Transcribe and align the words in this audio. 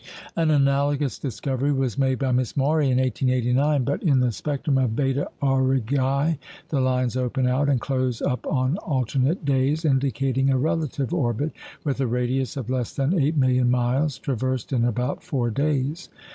An 0.35 0.49
analogous 0.49 1.19
discovery 1.19 1.71
was 1.71 1.95
made 1.95 2.17
by 2.17 2.31
Miss 2.31 2.57
Maury 2.57 2.89
in 2.89 2.97
1889. 2.97 3.83
But 3.83 4.01
in 4.01 4.19
the 4.19 4.31
spectrum 4.31 4.79
of 4.79 4.95
Beta 4.95 5.29
Aurigæ, 5.43 6.39
the 6.69 6.81
lines 6.81 7.15
open 7.15 7.45
out 7.45 7.69
and 7.69 7.79
close 7.79 8.19
up 8.19 8.47
on 8.47 8.77
alternate 8.77 9.45
days, 9.45 9.85
indicating 9.85 10.49
a 10.49 10.57
relative 10.57 11.13
orbit 11.13 11.51
with 11.83 12.01
a 12.01 12.07
radius 12.07 12.57
of 12.57 12.67
less 12.71 12.93
than 12.95 13.19
eight 13.19 13.37
million 13.37 13.69
miles, 13.69 14.17
traversed 14.17 14.73
in 14.73 14.85
about 14.85 15.23
four 15.23 15.51
days. 15.51 16.09